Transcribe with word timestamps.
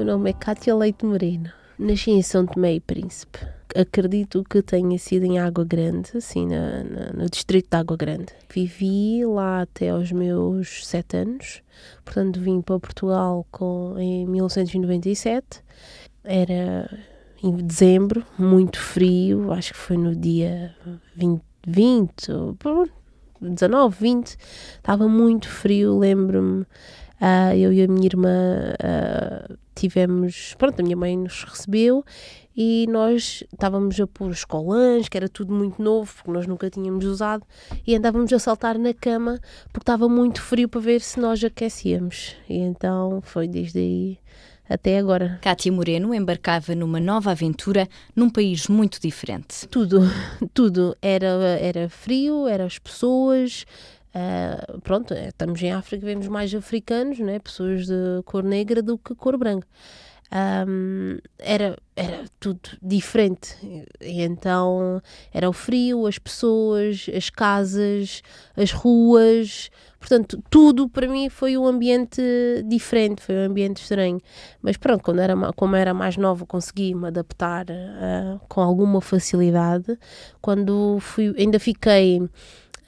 meu 0.00 0.16
nome 0.16 0.30
é 0.30 0.32
Cátia 0.32 0.74
Leite 0.74 1.04
Moreno. 1.04 1.50
Nasci 1.78 2.10
em 2.10 2.22
São 2.22 2.46
Tomé 2.46 2.72
e 2.72 2.80
Príncipe. 2.80 3.38
Acredito 3.76 4.42
que 4.48 4.62
tenha 4.62 4.98
sido 4.98 5.26
em 5.26 5.38
Água 5.38 5.62
Grande, 5.62 6.16
assim, 6.16 6.46
na, 6.46 6.82
na, 6.82 7.12
no 7.12 7.28
distrito 7.28 7.68
de 7.70 7.76
Água 7.76 7.98
Grande. 7.98 8.32
Vivi 8.48 9.26
lá 9.26 9.60
até 9.60 9.90
aos 9.90 10.10
meus 10.10 10.86
sete 10.86 11.18
anos, 11.18 11.60
portanto 12.02 12.40
vim 12.40 12.62
para 12.62 12.80
Portugal 12.80 13.46
com, 13.50 13.94
em 13.98 14.24
1997. 14.24 15.62
Era 16.24 16.98
em 17.42 17.52
dezembro, 17.56 18.24
muito 18.38 18.80
frio, 18.80 19.52
acho 19.52 19.74
que 19.74 19.78
foi 19.78 19.98
no 19.98 20.16
dia 20.16 20.74
20, 21.14 21.42
20 21.66 22.12
19, 23.40 23.96
20, 23.98 24.36
estava 24.76 25.08
muito 25.08 25.48
frio, 25.48 25.98
lembro-me 25.98 26.66
Uh, 27.20 27.54
eu 27.54 27.72
e 27.72 27.82
a 27.82 27.88
minha 27.88 28.06
irmã 28.06 28.72
uh, 28.80 29.58
tivemos. 29.74 30.54
Pronto, 30.58 30.80
a 30.80 30.82
minha 30.82 30.96
mãe 30.96 31.16
nos 31.16 31.44
recebeu 31.44 32.04
e 32.56 32.86
nós 32.88 33.44
estávamos 33.52 33.98
a 34.00 34.06
pôr 34.06 34.30
os 34.30 34.44
colãs, 34.44 35.08
que 35.08 35.16
era 35.16 35.28
tudo 35.28 35.54
muito 35.54 35.82
novo, 35.82 36.12
porque 36.14 36.30
nós 36.30 36.46
nunca 36.46 36.68
tínhamos 36.68 37.04
usado, 37.04 37.44
e 37.86 37.94
andávamos 37.94 38.32
a 38.32 38.38
saltar 38.38 38.78
na 38.78 38.92
cama 38.92 39.38
porque 39.72 39.82
estava 39.82 40.08
muito 40.08 40.42
frio 40.42 40.68
para 40.68 40.80
ver 40.80 41.00
se 41.00 41.20
nós 41.20 41.42
aquecíamos. 41.42 42.36
E 42.48 42.58
então 42.58 43.20
foi 43.22 43.46
desde 43.46 43.78
aí 43.78 44.18
até 44.68 44.98
agora. 44.98 45.38
Cátia 45.42 45.72
Moreno 45.72 46.14
embarcava 46.14 46.74
numa 46.74 47.00
nova 47.00 47.32
aventura 47.32 47.88
num 48.14 48.30
país 48.30 48.68
muito 48.68 49.00
diferente. 49.00 49.66
Tudo, 49.68 50.00
tudo. 50.54 50.96
Era, 51.02 51.26
era 51.60 51.88
frio, 51.88 52.46
eram 52.46 52.66
as 52.66 52.78
pessoas, 52.78 53.64
Uh, 54.14 54.80
pronto, 54.80 55.14
é, 55.14 55.28
estamos 55.28 55.62
em 55.62 55.72
África, 55.72 56.04
vemos 56.04 56.26
mais 56.26 56.52
africanos, 56.52 57.20
né, 57.20 57.38
pessoas 57.38 57.86
de 57.86 58.22
cor 58.24 58.42
negra 58.42 58.82
do 58.82 58.98
que 58.98 59.14
cor 59.14 59.36
branca. 59.36 59.66
Um, 60.32 61.18
era, 61.40 61.76
era 61.96 62.24
tudo 62.38 62.60
diferente. 62.80 63.56
E 64.00 64.22
então 64.22 65.02
era 65.32 65.48
o 65.48 65.52
frio, 65.52 66.06
as 66.06 66.18
pessoas, 66.18 67.06
as 67.12 67.30
casas, 67.30 68.22
as 68.56 68.70
ruas, 68.70 69.70
portanto, 69.98 70.40
tudo 70.48 70.88
para 70.88 71.08
mim 71.08 71.28
foi 71.28 71.56
um 71.56 71.66
ambiente 71.66 72.22
diferente, 72.68 73.22
foi 73.22 73.34
um 73.36 73.44
ambiente 73.46 73.82
estranho. 73.82 74.20
Mas 74.62 74.76
pronto, 74.76 75.02
quando 75.02 75.20
era, 75.20 75.34
como 75.54 75.74
era 75.74 75.92
mais 75.92 76.16
nova, 76.16 76.46
consegui 76.46 76.94
me 76.94 77.08
adaptar 77.08 77.66
uh, 77.68 78.40
com 78.48 78.60
alguma 78.60 79.00
facilidade. 79.00 79.98
Quando 80.40 80.98
fui, 81.00 81.34
ainda 81.36 81.58
fiquei 81.58 82.20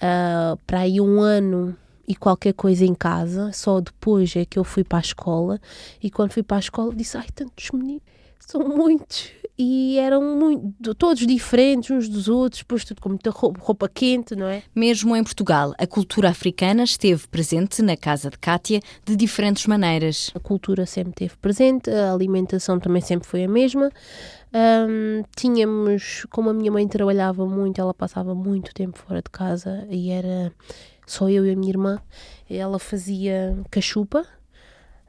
uh, 0.03 0.59
para 0.67 0.81
aí 0.81 1.01
um 1.01 1.21
ano 1.21 1.77
e 2.07 2.15
qualquer 2.15 2.53
coisa 2.53 2.85
em 2.85 2.95
casa, 2.95 3.53
só 3.53 3.81
depois 3.81 4.35
é 4.37 4.45
que 4.45 4.59
eu 4.59 4.65
fui 4.65 4.83
para 4.83 4.99
a 4.99 5.01
escola. 5.01 5.61
E 6.03 6.11
quando 6.11 6.33
fui 6.33 6.43
para 6.43 6.57
a 6.57 6.61
escola 6.61 6.95
disse, 6.95 7.17
ai, 7.17 7.27
tantos 7.35 7.71
meninos, 7.71 8.03
são 8.47 8.61
muitos 8.61 9.31
e 9.59 9.99
eram 9.99 10.23
muito, 10.37 10.95
todos 10.95 11.27
diferentes 11.27 11.91
uns 11.91 12.09
dos 12.09 12.29
outros, 12.29 12.63
depois 12.63 12.85
tudo 12.85 13.01
com 13.01 13.11
muita 13.11 13.31
roupa, 13.31 13.61
roupa, 13.61 13.89
quente, 13.89 14.35
não 14.35 14.47
é? 14.47 14.63
Mesmo 14.75 15.15
em 15.15 15.23
Portugal, 15.23 15.75
a 15.79 15.87
cultura 15.87 16.31
africana 16.31 16.83
esteve 16.85 17.29
presente 17.29 17.83
na 17.83 17.97
casa 17.97 18.31
de 18.31 18.39
Cátia 18.39 18.81
de 19.05 19.15
diferentes 19.15 19.67
maneiras. 19.67 20.31
A 20.35 20.41
cultura 20.41 20.87
sempre 20.87 21.11
esteve 21.11 21.37
presente, 21.37 21.91
a 21.91 22.13
alimentação 22.13 22.81
também 22.81 23.03
sempre 23.03 23.29
foi 23.29 23.45
a 23.45 23.49
mesma. 23.49 23.91
Um, 24.55 25.23
tínhamos, 25.37 26.27
como 26.31 26.51
a 26.51 26.55
minha 26.55 26.73
mãe 26.73 26.89
trabalhava 26.89 27.47
muito, 27.47 27.81
ela 27.81 27.95
passava 27.95 28.35
muito 28.35 28.75
tempo 28.75 28.99
fora 28.99 29.23
de 29.23 29.31
casa 29.31 29.87
e 29.91 30.11
era 30.11 30.53
só 31.07 31.29
eu 31.29 31.47
e 31.47 31.53
a 31.53 31.57
minha 31.57 31.71
irmã. 31.71 32.01
Ela 32.49 32.79
fazia 32.79 33.57
cachupa. 33.71 34.27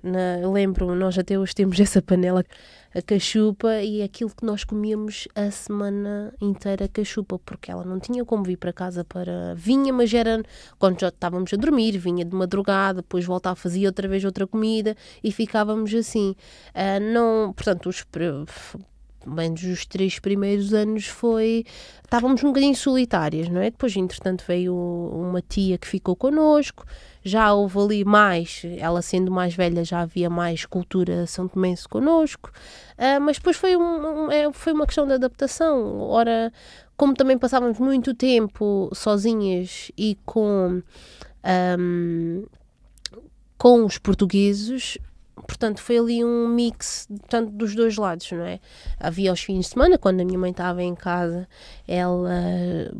Na, 0.03 0.45
lembro, 0.51 0.93
nós 0.95 1.17
até 1.17 1.39
hoje 1.39 1.55
temos 1.55 1.79
essa 1.79 2.01
panela, 2.01 2.43
a 2.93 3.01
cachupa, 3.01 3.81
e 3.81 4.01
é 4.01 4.03
aquilo 4.03 4.29
que 4.29 4.45
nós 4.45 4.65
comíamos 4.65 5.29
a 5.33 5.49
semana 5.49 6.33
inteira, 6.41 6.89
cachupa, 6.89 7.39
porque 7.39 7.71
ela 7.71 7.85
não 7.85 8.01
tinha 8.01 8.25
como 8.25 8.43
vir 8.43 8.57
para 8.57 8.73
casa 8.73 9.05
para. 9.05 9.55
Vinha, 9.55 9.93
mas 9.93 10.13
era 10.13 10.43
quando 10.77 10.99
já 10.99 11.07
estávamos 11.07 11.53
a 11.53 11.55
dormir, 11.55 11.97
vinha 11.97 12.25
de 12.25 12.35
madrugada, 12.35 13.01
depois 13.01 13.23
voltava, 13.23 13.55
fazia 13.55 13.87
outra 13.87 14.05
vez 14.07 14.25
outra 14.25 14.45
comida 14.45 14.93
e 15.23 15.31
ficávamos 15.31 15.93
assim. 15.93 16.35
Uh, 16.75 16.99
não, 17.13 17.53
portanto, 17.53 17.87
os 17.87 18.03
menos 19.25 19.63
os 19.63 19.85
três 19.85 20.19
primeiros 20.19 20.73
anos 20.73 21.07
foi 21.07 21.65
estávamos 22.03 22.43
um 22.43 22.47
bocadinho 22.47 22.75
solitárias, 22.75 23.49
não 23.49 23.61
é? 23.61 23.71
Depois, 23.71 23.95
entretanto, 23.95 24.43
veio 24.47 24.75
uma 24.75 25.41
tia 25.41 25.77
que 25.77 25.87
ficou 25.87 26.15
connosco, 26.15 26.85
já 27.23 27.53
houve 27.53 27.79
ali 27.79 28.05
mais, 28.05 28.61
ela 28.77 29.01
sendo 29.01 29.31
mais 29.31 29.55
velha, 29.55 29.83
já 29.83 30.01
havia 30.01 30.29
mais 30.29 30.65
cultura 30.65 31.25
são 31.25 31.47
tomense 31.47 31.87
connosco, 31.87 32.51
uh, 32.97 33.19
mas 33.21 33.37
depois 33.37 33.57
foi, 33.57 33.75
um, 33.75 34.25
um, 34.25 34.31
é, 34.31 34.51
foi 34.53 34.73
uma 34.73 34.85
questão 34.85 35.07
de 35.07 35.13
adaptação. 35.13 35.99
Ora, 36.01 36.51
como 36.95 37.13
também 37.13 37.37
passávamos 37.37 37.79
muito 37.79 38.13
tempo 38.13 38.89
sozinhas 38.93 39.91
e 39.97 40.17
com. 40.25 40.81
Um, 41.79 42.45
com 43.63 43.85
os 43.85 43.97
portugueses, 43.97 44.97
portanto 45.35 45.81
foi 45.81 45.97
ali 45.97 46.23
um 46.23 46.47
mix 46.47 47.07
tanto 47.27 47.51
dos 47.51 47.75
dois 47.75 47.97
lados, 47.97 48.31
não 48.31 48.45
é? 48.45 48.59
Havia 48.99 49.33
os 49.33 49.41
fins 49.41 49.65
de 49.65 49.71
semana, 49.71 49.97
quando 49.97 50.21
a 50.21 50.25
minha 50.25 50.37
mãe 50.37 50.51
estava 50.51 50.83
em 50.83 50.95
casa, 50.95 51.47
ela, 51.87 52.31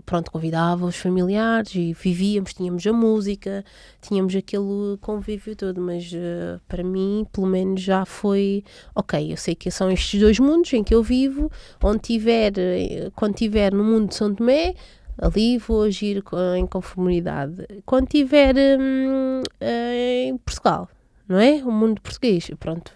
pronto, 0.06 0.32
convidava 0.32 0.86
os 0.86 0.96
familiares 0.96 1.74
e 1.76 1.94
vivíamos, 1.94 2.54
tínhamos 2.54 2.86
a 2.86 2.94
música, 2.94 3.64
tínhamos 4.02 4.36
aquele 4.36 4.98
convívio 5.02 5.56
todo, 5.56 5.80
mas 5.80 6.12
uh, 6.12 6.60
para 6.68 6.84
mim, 6.84 7.26
pelo 7.32 7.48
menos 7.48 7.82
já 7.82 8.06
foi, 8.06 8.64
ok, 8.96 9.32
eu 9.32 9.38
sei 9.38 9.56
que 9.56 9.70
são 9.70 9.92
estes 9.92 10.20
dois 10.20 10.40
mundos 10.40 10.74
em 10.74 10.84
que 10.84 10.94
eu 10.94 11.04
vivo, 11.04 11.52
onde 11.84 12.00
tiver, 12.00 12.54
eh, 12.58 13.12
quando 13.16 13.36
tiver 13.36 13.74
no 13.74 13.84
mundo 13.84 14.10
de 14.10 14.16
São 14.16 14.34
Tomé, 14.34 14.76
ali 15.18 15.58
vou 15.58 15.84
agir 15.84 16.24
em 16.58 16.66
conformidade. 16.66 17.66
Quando 17.86 18.08
tiver 18.08 18.56
hum, 18.56 19.42
eh, 19.60 20.26
em 20.28 20.38
Portugal, 20.38 20.90
não 21.28 21.40
é? 21.40 21.64
O 21.64 21.72
mundo 21.72 22.02
português, 22.02 22.50
pronto. 22.60 22.92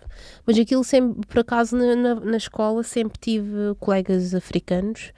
Mas 0.45 0.57
aquilo 0.57 0.83
sempre, 0.83 1.25
por 1.27 1.39
acaso, 1.39 1.75
na, 1.75 1.95
na, 1.95 2.15
na, 2.15 2.37
escola 2.37 2.83
sempre 2.83 3.17
tive 3.19 3.75
colegas 3.79 4.33
africanos 4.33 5.11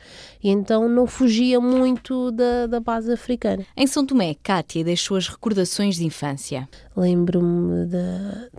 e 0.44 0.50
então 0.50 0.90
não 0.90 1.08
fugia 1.08 1.60
muito 1.60 2.32
da, 2.32 2.68
da 2.68 2.80
base 2.80 3.12
africana. 3.12 3.66
Em 3.78 3.88
São 3.88 4.06
Tomé, 4.06 4.36
Cátia 4.42 4.84
deixou 4.84 5.18
as 5.18 5.28
recordações 5.28 5.96
de 5.96 6.06
infância. 6.06 6.68
Lembro-me 6.96 7.86
de. 7.86 8.02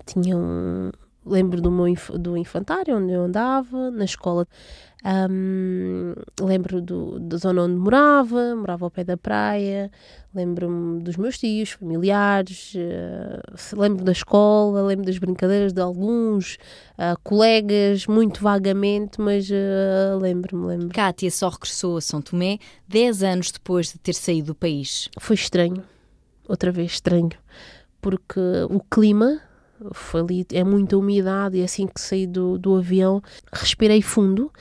Tinha 0.07 0.37
um. 0.37 0.91
Lembro 1.25 1.61
do 1.61 1.71
meu 1.71 1.95
do 2.19 2.37
infantário 2.37 2.97
onde 2.97 3.13
eu 3.13 3.23
andava, 3.23 3.91
na 3.91 4.05
escola 4.05 4.47
um, 5.03 6.15
lembro 6.41 6.83
do, 6.83 7.19
da 7.19 7.39
zona 7.39 7.63
onde 7.63 7.77
morava, 7.77 8.55
morava 8.55 8.85
ao 8.85 8.91
pé 8.91 9.03
da 9.03 9.17
praia, 9.17 9.91
lembro-me 10.35 11.03
dos 11.03 11.17
meus 11.17 11.39
tios, 11.39 11.71
familiares, 11.71 12.75
uh, 12.75 13.81
lembro 13.81 14.05
da 14.05 14.13
escola, 14.13 14.83
lembro 14.83 15.07
das 15.07 15.17
brincadeiras 15.17 15.73
de 15.73 15.81
alguns 15.81 16.57
uh, 16.99 17.19
colegas, 17.23 18.07
muito 18.07 18.43
vagamente, 18.43 19.21
mas 19.21 19.49
uh, 19.49 20.19
lembro-me, 20.21 20.67
lembro. 20.67 20.89
Kátia 20.91 21.31
só 21.31 21.49
regressou 21.49 21.97
a 21.97 22.01
São 22.01 22.21
Tomé 22.21 22.59
10 22.87 23.23
anos 23.23 23.51
depois 23.51 23.93
de 23.93 23.99
ter 23.99 24.15
saído 24.15 24.49
do 24.49 24.55
país. 24.55 25.09
Foi 25.19 25.35
estranho, 25.35 25.83
outra 26.47 26.71
vez 26.71 26.93
estranho, 26.93 27.31
porque 28.03 28.41
o 28.69 28.81
clima 28.81 29.41
foi 29.93 30.21
é 30.53 30.63
muita 30.63 30.97
umidade 30.97 31.59
e 31.59 31.63
assim 31.63 31.87
que 31.87 32.01
saí 32.01 32.27
do, 32.27 32.59
do 32.59 32.77
avião 32.77 33.23
respirei 33.53 34.03
fundo 34.03 34.53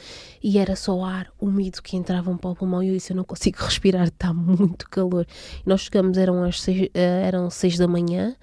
e 0.41 0.57
era 0.57 0.75
só 0.75 1.03
ar 1.03 1.27
úmido 1.39 1.81
que 1.81 1.97
entrava 1.97 2.33
para 2.37 2.49
o 2.49 2.55
pulmão 2.55 2.81
e 2.81 2.89
eu 2.89 2.93
disse, 2.93 3.11
eu 3.11 3.17
não 3.17 3.23
consigo 3.23 3.57
respirar, 3.59 4.07
está 4.07 4.33
muito 4.33 4.89
calor. 4.89 5.25
E 5.65 5.69
nós 5.69 5.81
chegamos, 5.81 6.17
eram 6.17 6.43
as 6.43 6.61
seis, 6.61 6.87
uh, 6.87 6.89
eram 6.95 7.49
seis 7.49 7.77
da 7.77 7.87
manhã 7.87 8.35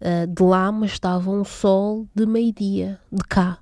uh, 0.00 0.26
de 0.26 0.42
lá, 0.42 0.70
mas 0.70 0.92
estava 0.92 1.30
um 1.30 1.44
sol 1.44 2.06
de 2.14 2.24
meio-dia, 2.24 3.00
de 3.10 3.24
cá. 3.24 3.58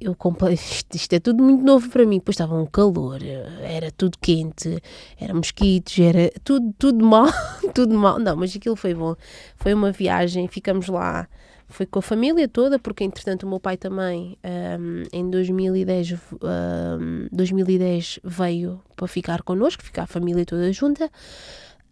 Eu 0.00 0.14
comprei, 0.14 0.54
isto, 0.54 0.94
isto 0.94 1.12
é 1.14 1.18
tudo 1.18 1.42
muito 1.42 1.64
novo 1.64 1.88
para 1.88 2.06
mim, 2.06 2.18
depois 2.18 2.34
estava 2.34 2.54
um 2.54 2.66
calor, 2.66 3.18
era 3.62 3.90
tudo 3.90 4.16
quente, 4.20 4.80
era 5.18 5.34
mosquitos, 5.34 5.98
era 5.98 6.30
tudo, 6.44 6.72
tudo 6.78 7.02
mal, 7.04 7.26
tudo 7.74 7.94
mal. 7.98 8.20
Não, 8.20 8.36
mas 8.36 8.54
aquilo 8.54 8.76
foi 8.76 8.94
bom. 8.94 9.16
Foi 9.56 9.74
uma 9.74 9.90
viagem, 9.90 10.46
ficamos 10.46 10.86
lá 10.86 11.26
foi 11.74 11.86
com 11.86 11.98
a 11.98 12.02
família 12.02 12.48
toda, 12.48 12.78
porque 12.78 13.02
entretanto 13.02 13.42
o 13.42 13.48
meu 13.48 13.58
pai 13.58 13.76
também 13.76 14.38
um, 14.78 15.02
em 15.12 15.28
2010, 15.28 16.12
um, 16.12 17.28
2010 17.32 18.20
veio 18.22 18.80
para 18.94 19.08
ficar 19.08 19.42
connosco, 19.42 19.82
ficar 19.82 20.04
a 20.04 20.06
família 20.06 20.46
toda 20.46 20.72
junta. 20.72 21.10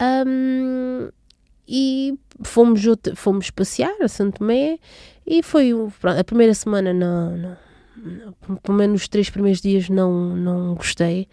Um, 0.01 1.09
e 1.67 2.17
fomos, 2.43 2.81
fomos 3.17 3.51
passear 3.51 3.95
a 4.01 4.09
Santo 4.09 4.39
Tomé 4.39 4.79
e 5.27 5.43
foi 5.43 5.73
a 6.03 6.25
primeira 6.25 6.55
semana 6.55 6.93
não, 6.93 7.37
não, 7.37 8.59
pelo 8.63 8.77
menos 8.77 9.03
os 9.03 9.09
três 9.09 9.31
primeiros 9.31 9.61
dias 9.61 9.89
não, 9.89 10.37
não 10.37 10.75
gostei 10.75 11.29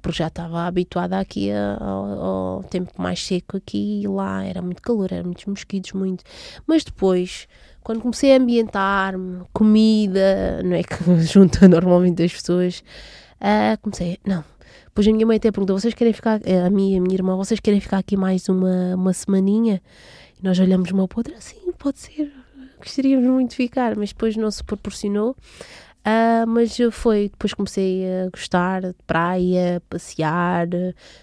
porque 0.00 0.18
já 0.18 0.26
estava 0.26 0.66
habituada 0.66 1.18
aqui 1.18 1.50
ao, 1.52 2.04
ao, 2.20 2.64
tempo 2.64 2.90
mais 3.00 3.24
seco 3.24 3.56
aqui 3.56 4.02
e 4.02 4.08
lá 4.08 4.44
era 4.44 4.60
muito 4.60 4.82
calor, 4.82 5.12
eram 5.12 5.26
muitos 5.26 5.44
mosquitos, 5.46 5.92
muito. 5.92 6.24
Mas 6.66 6.82
depois 6.82 7.46
quando 7.82 8.00
comecei 8.00 8.32
a 8.32 8.38
ambientar-me, 8.38 9.44
comida, 9.52 10.62
não 10.62 10.74
é 10.76 10.82
que 10.82 10.96
junta 11.24 11.68
normalmente 11.68 12.22
as 12.22 12.32
pessoas, 12.32 12.82
uh, 13.40 13.80
comecei, 13.80 14.18
não. 14.26 14.44
Depois 14.86 15.08
a 15.08 15.12
minha 15.12 15.26
mãe 15.26 15.36
até 15.36 15.50
perguntou: 15.50 15.78
vocês 15.78 15.94
querem 15.94 16.12
ficar, 16.12 16.40
a 16.66 16.70
minha, 16.70 16.98
a 16.98 17.02
minha 17.02 17.14
irmã, 17.14 17.36
vocês 17.36 17.60
querem 17.60 17.80
ficar 17.80 17.98
aqui 17.98 18.16
mais 18.16 18.48
uma, 18.48 18.94
uma 18.94 19.12
semaninha? 19.12 19.80
E 20.38 20.44
nós 20.44 20.58
olhamos 20.58 20.90
uma 20.90 21.08
para 21.08 21.18
outra, 21.18 21.40
sim, 21.40 21.72
pode 21.78 21.98
ser, 21.98 22.32
gostaríamos 22.78 23.26
muito 23.26 23.50
de 23.50 23.56
ficar, 23.56 23.96
mas 23.96 24.10
depois 24.10 24.36
não 24.36 24.50
se 24.50 24.62
proporcionou. 24.62 25.36
Uh, 26.04 26.44
mas 26.48 26.76
foi, 26.90 27.28
depois 27.28 27.54
comecei 27.54 28.04
a 28.04 28.28
gostar 28.28 28.82
de 28.82 28.94
praia, 29.06 29.80
passear, 29.88 30.66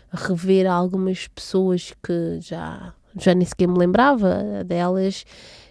rever 0.10 0.72
algumas 0.72 1.28
pessoas 1.28 1.94
que 2.02 2.40
já, 2.40 2.94
já 3.18 3.34
nem 3.34 3.46
sequer 3.46 3.68
me 3.68 3.78
lembrava 3.78 4.64
delas 4.66 5.26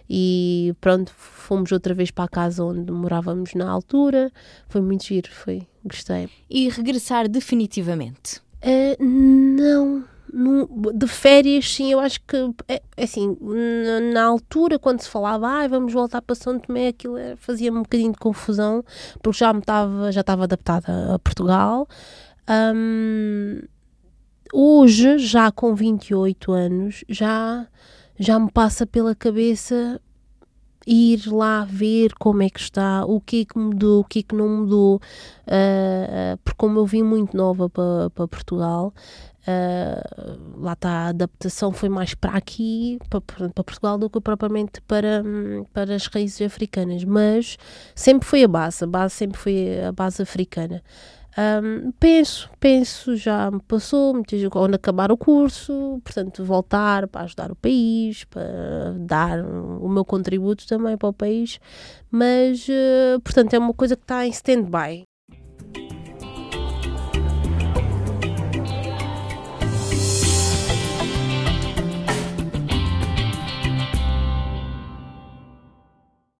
e 0.09 0.73
pronto, 0.81 1.11
fomos 1.15 1.71
outra 1.71 1.93
vez 1.93 2.09
para 2.09 2.25
a 2.25 2.29
casa 2.29 2.63
onde 2.63 2.91
morávamos 2.91 3.53
na 3.53 3.69
altura, 3.69 4.31
foi 4.67 4.81
muito 4.81 5.05
giro, 5.05 5.29
foi, 5.31 5.67
gostei. 5.85 6.29
E 6.49 6.67
regressar 6.69 7.29
definitivamente? 7.29 8.41
Uh, 8.63 9.03
não, 9.03 10.03
de 10.93 11.07
férias, 11.07 11.71
sim, 11.71 11.91
eu 11.91 11.99
acho 11.99 12.19
que 12.21 12.35
é, 12.67 12.81
é 12.97 13.03
assim, 13.03 13.37
na, 13.39 13.99
na, 14.13 14.23
altura, 14.23 14.77
quando 14.77 15.01
se 15.01 15.09
falava, 15.09 15.47
ah, 15.47 15.67
vamos 15.67 15.93
voltar 15.93 16.21
para 16.21 16.35
São 16.35 16.59
Tomé, 16.59 16.89
aquilo 16.89 17.15
fazia-me 17.37 17.77
um 17.77 17.83
bocadinho 17.83 18.11
de 18.11 18.17
confusão, 18.17 18.83
porque 19.21 19.39
já 19.39 19.53
me 19.53 19.59
estava, 19.59 20.11
já 20.11 20.21
estava 20.21 20.43
adaptada 20.43 21.15
a 21.15 21.19
Portugal. 21.19 21.87
Um, 22.49 23.61
hoje, 24.53 25.17
já 25.17 25.51
com 25.51 25.73
28 25.75 26.51
anos, 26.51 27.03
já, 27.07 27.67
já 28.17 28.39
me 28.39 28.51
passa 28.51 28.85
pela 28.85 29.15
cabeça 29.15 30.01
ir 30.87 31.27
lá 31.27 31.65
ver 31.65 32.13
como 32.15 32.41
é 32.41 32.49
que 32.49 32.59
está, 32.59 33.05
o 33.05 33.21
que 33.21 33.41
é 33.41 33.45
que 33.45 33.57
mudou, 33.59 34.01
o 34.01 34.03
que 34.03 34.19
é 34.19 34.23
que 34.23 34.33
não 34.33 34.49
mudou, 34.49 34.95
uh, 34.95 36.37
porque 36.43 36.57
como 36.57 36.79
eu 36.79 36.85
vim 36.85 37.03
muito 37.03 37.35
nova 37.37 37.69
para, 37.69 38.09
para 38.09 38.27
Portugal, 38.27 38.93
Uh, 39.49 40.61
lá 40.61 40.73
está, 40.73 40.89
a 40.89 41.07
adaptação 41.07 41.71
foi 41.71 41.89
mais 41.89 42.13
para 42.13 42.33
aqui, 42.33 42.99
para, 43.09 43.21
para, 43.21 43.63
Portugal, 43.63 43.97
do 43.97 44.07
que 44.07 44.19
propriamente 44.21 44.79
para, 44.81 45.23
para 45.73 45.95
as 45.95 46.05
raízes 46.05 46.41
africanas, 46.41 47.03
mas 47.03 47.57
sempre 47.95 48.27
foi 48.27 48.43
a 48.43 48.47
base, 48.47 48.83
a 48.83 48.87
base 48.87 49.15
sempre 49.15 49.39
foi 49.39 49.81
a 49.81 49.91
base 49.91 50.21
africana. 50.21 50.83
Um, 51.39 51.93
penso, 51.93 52.49
penso, 52.59 53.15
já 53.15 53.49
me 53.49 53.61
passou, 53.61 54.13
quando 54.51 54.75
acabar 54.75 55.09
o 55.09 55.15
curso, 55.15 56.01
portanto, 56.03 56.43
voltar 56.43 57.07
para 57.07 57.21
ajudar 57.21 57.49
o 57.49 57.55
país, 57.55 58.25
para 58.25 58.93
dar 58.97 59.45
o 59.45 59.87
meu 59.87 60.03
contributo 60.03 60.67
também 60.67 60.97
para 60.97 61.07
o 61.07 61.13
país, 61.13 61.57
mas, 62.11 62.67
uh, 62.67 63.21
portanto, 63.23 63.53
é 63.53 63.59
uma 63.59 63.73
coisa 63.73 63.95
que 63.95 64.03
está 64.03 64.25
em 64.27 64.31
stand-by. 64.31 65.08